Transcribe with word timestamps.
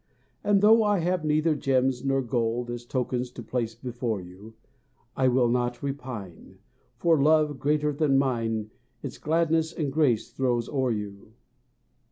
And 0.43 0.61
though 0.61 0.81
I 0.81 0.97
have 0.97 1.23
neither 1.23 1.53
gems 1.53 2.03
nor 2.03 2.23
gold 2.23 2.71
As 2.71 2.85
tokens 2.87 3.29
to 3.33 3.43
place 3.43 3.75
before 3.75 4.19
you, 4.19 4.55
I 5.15 5.27
will 5.27 5.47
not 5.47 5.83
repine, 5.83 6.57
for 6.97 7.21
Love 7.21 7.59
greater 7.59 7.93
than 7.93 8.17
mine 8.17 8.71
Its 9.03 9.19
gladness 9.19 9.71
and 9.71 9.93
grace 9.93 10.31
throws 10.31 10.67
o'er 10.67 10.89
you. 10.89 11.33